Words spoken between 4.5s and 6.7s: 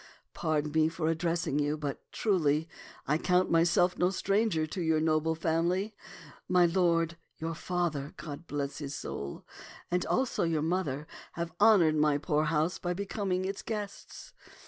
to your noble family. My